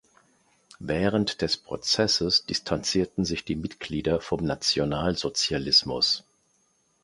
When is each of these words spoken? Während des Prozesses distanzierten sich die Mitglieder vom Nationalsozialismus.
Während 0.79 1.43
des 1.43 1.57
Prozesses 1.57 2.47
distanzierten 2.47 3.23
sich 3.23 3.45
die 3.45 3.55
Mitglieder 3.55 4.19
vom 4.19 4.43
Nationalsozialismus. 4.43 6.23